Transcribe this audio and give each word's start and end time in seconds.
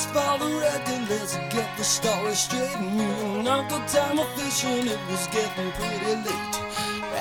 Let's 0.00 0.12
follow 0.12 0.48
the 0.48 0.56
record, 0.56 1.10
let's 1.10 1.36
get 1.52 1.76
the 1.76 1.84
story 1.84 2.32
straight. 2.32 2.80
Me 2.80 3.04
and 3.04 3.46
Uncle 3.46 3.82
Tom 3.86 4.18
are 4.18 4.24
fishing, 4.34 4.86
it 4.86 4.98
was 5.10 5.26
getting 5.26 5.70
pretty 5.72 6.16
late. 6.16 6.56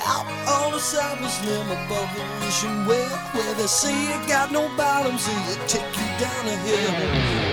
Out 0.08 0.26
on 0.48 0.72
the 0.72 0.80
surface, 0.80 1.46
limb 1.46 1.72
above 1.72 2.10
the 2.16 2.48
ocean, 2.48 2.86
where, 2.86 3.10
where 3.36 3.54
they 3.56 3.68
say 3.68 3.92
you 3.92 4.28
got 4.30 4.54
no 4.54 4.74
bottom, 4.78 5.18
so 5.18 5.30
you 5.30 5.58
take 5.68 5.94
you 5.98 6.08
down 6.20 6.48
a 6.48 6.56
hill. 6.56 7.49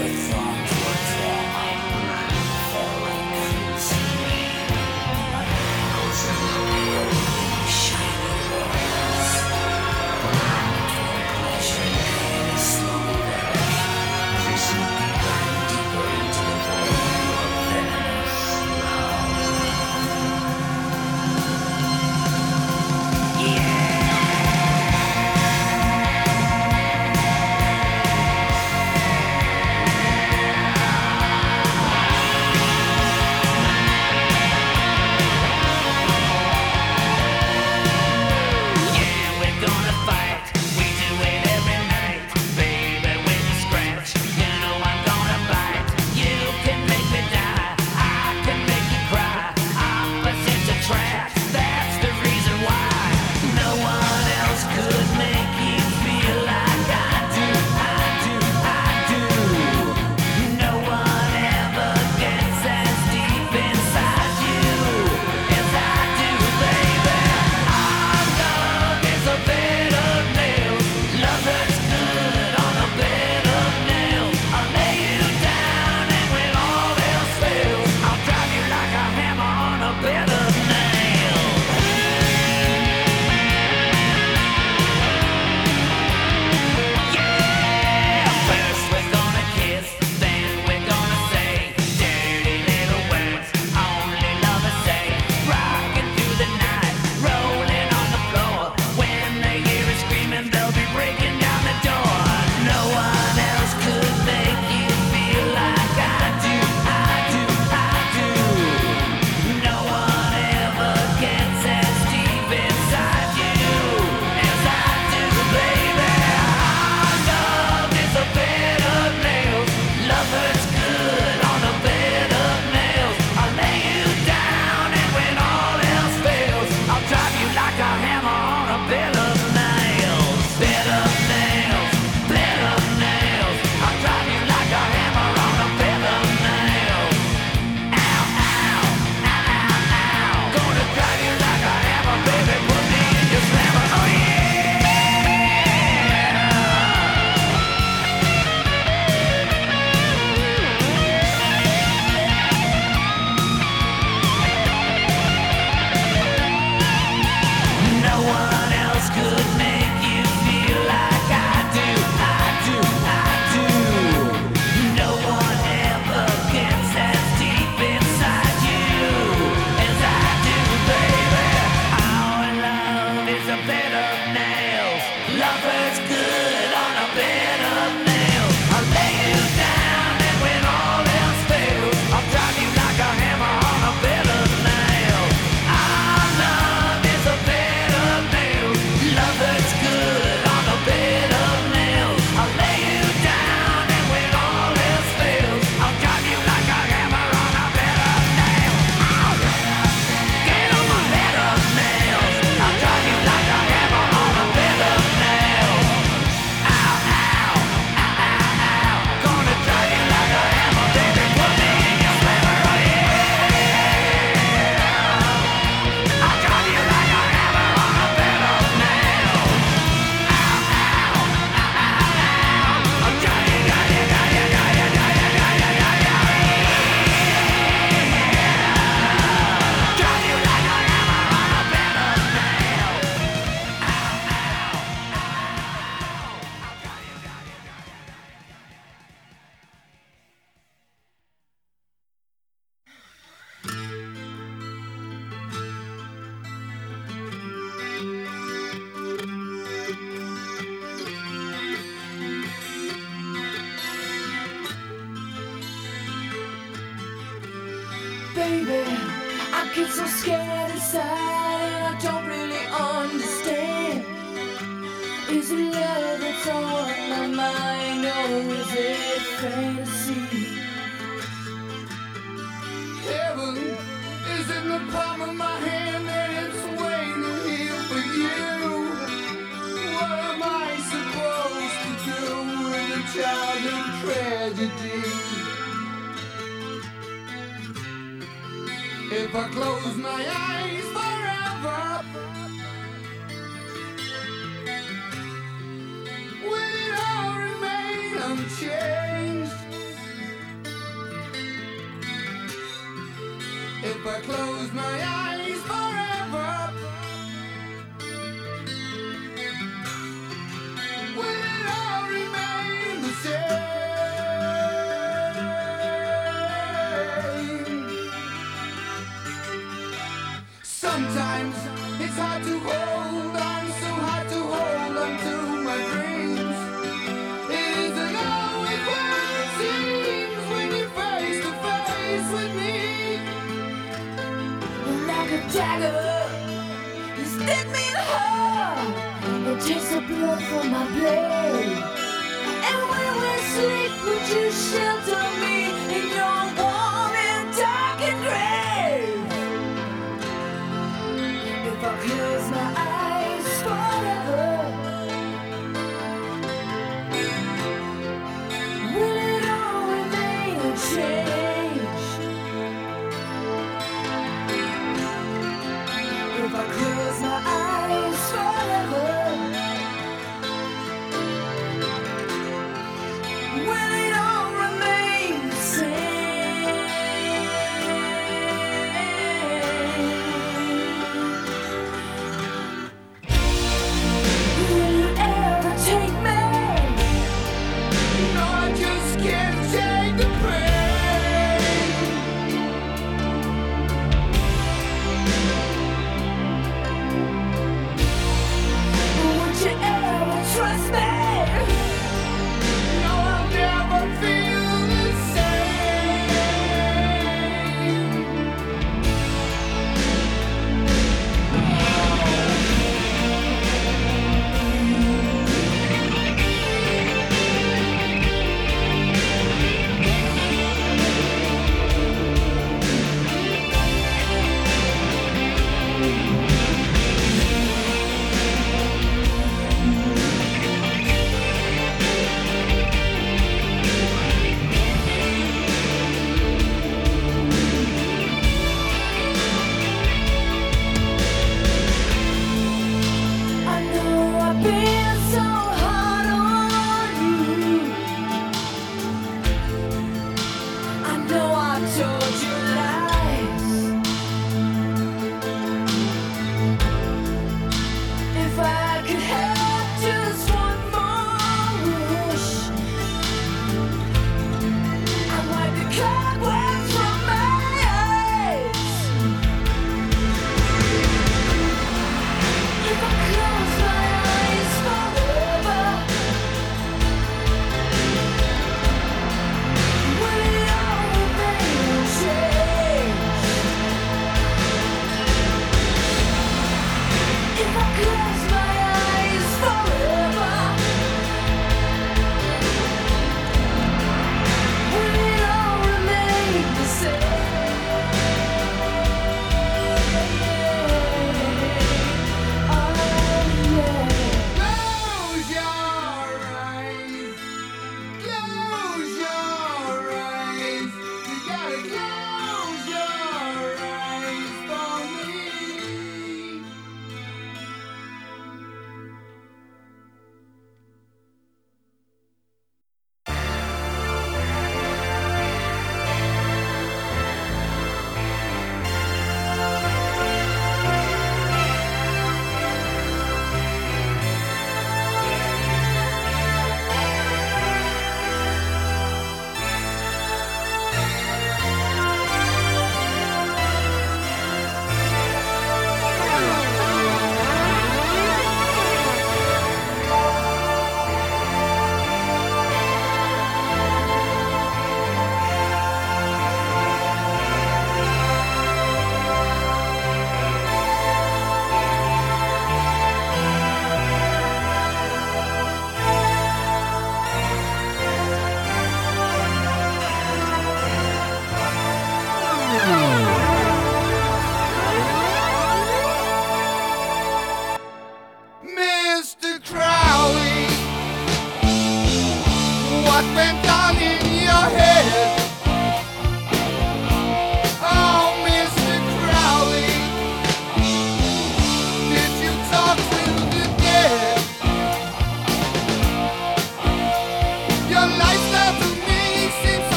good 0.00 0.12
thought. 0.12 0.59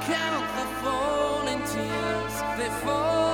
count 0.00 0.46
the 0.56 0.66
falling 0.82 1.62
tears, 1.72 2.34
they 2.58 2.70
fall. 2.82 3.29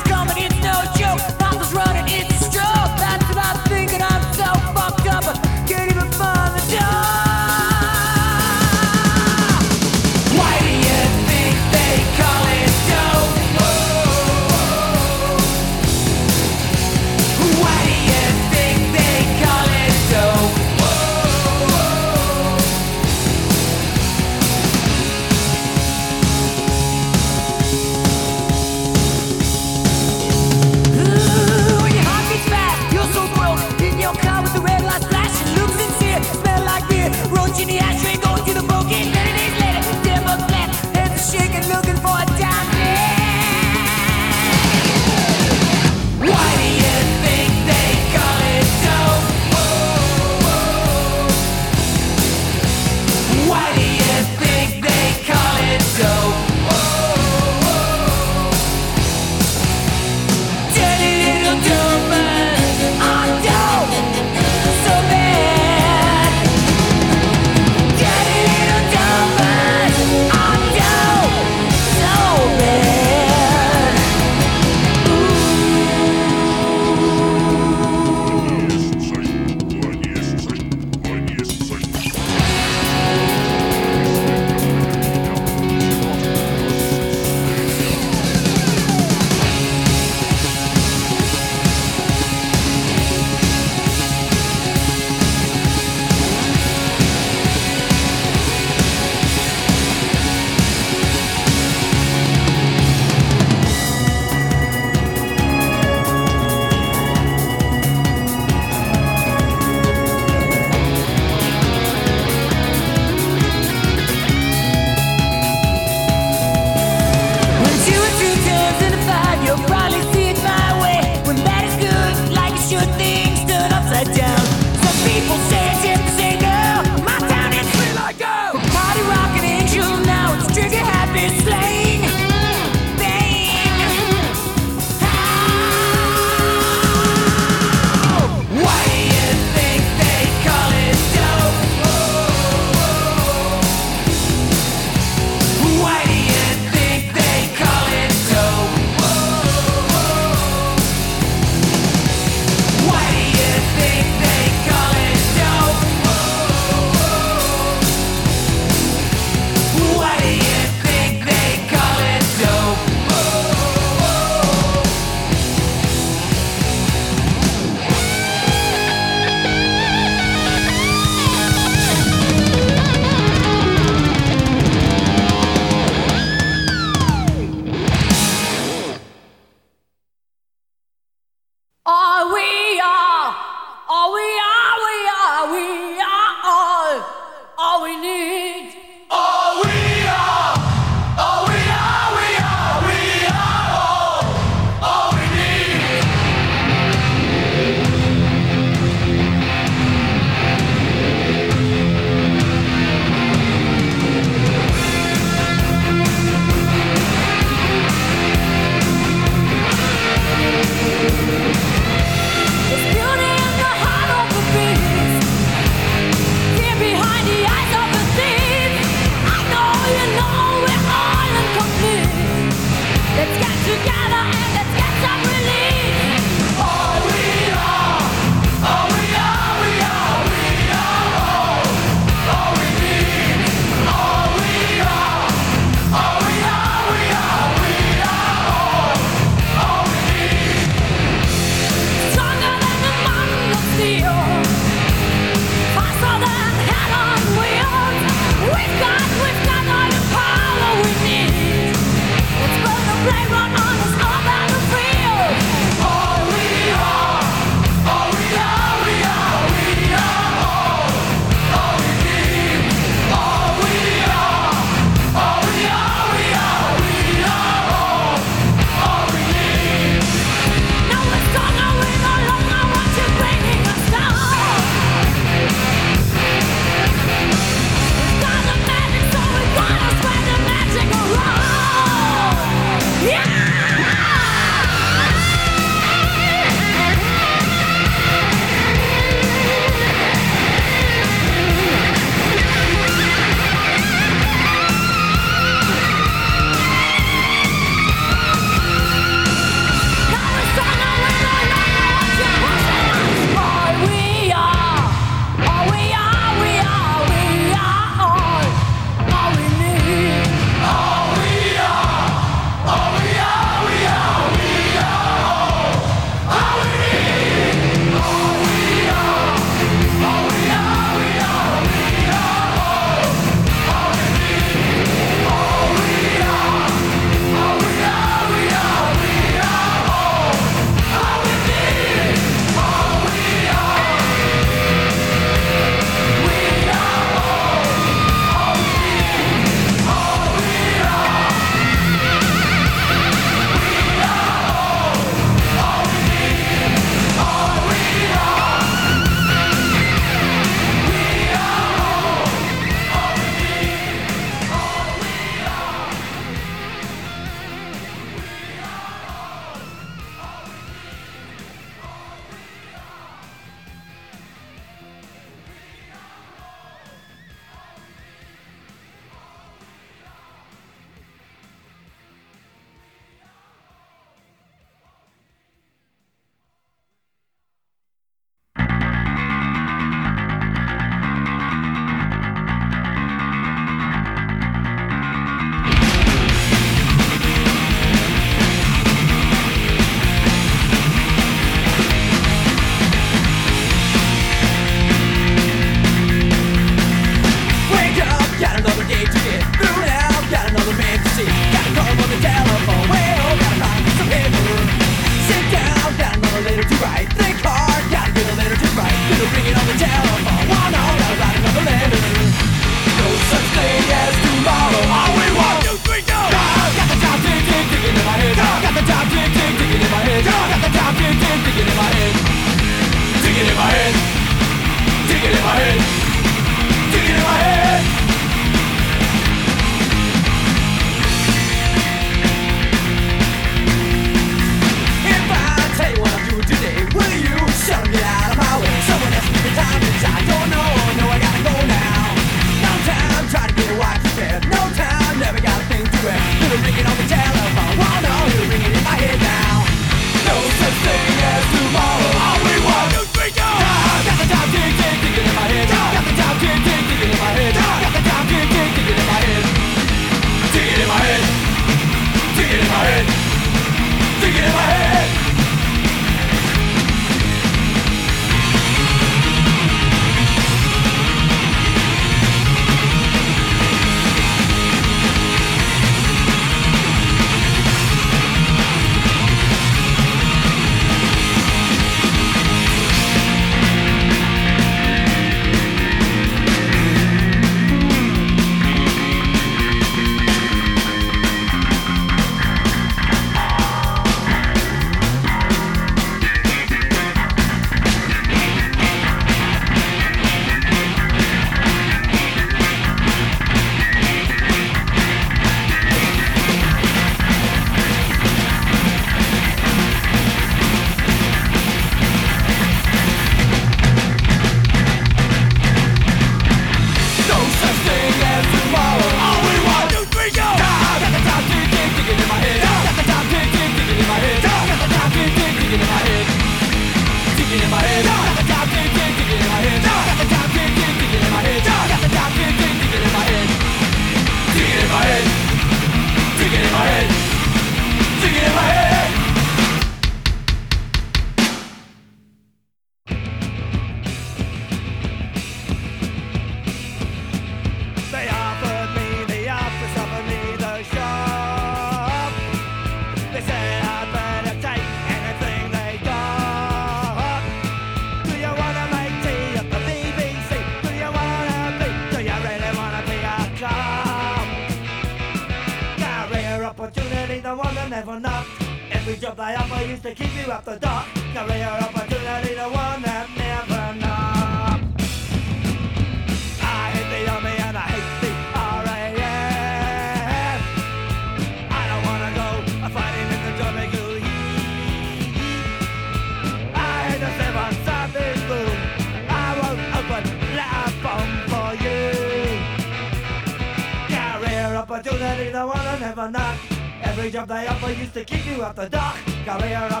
to 598.25 598.37
get 598.37 598.45
you 598.45 598.63
out 598.63 598.75
the 598.75 598.87
dock. 598.89 599.17
Got 599.45 599.61
layer 599.61 600.00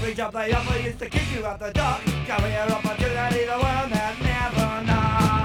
Every 0.00 0.14
job 0.14 0.32
they 0.32 0.50
offer 0.54 0.78
used 0.78 0.98
to 1.00 1.10
kick 1.10 1.30
you 1.36 1.44
out 1.44 1.58
the 1.58 1.70
door. 1.72 1.98
Career 2.26 2.66
opportunity, 2.70 3.44
the 3.44 3.52
one 3.52 3.90
that 3.90 4.16
never 4.22 4.86
knows 4.86 5.39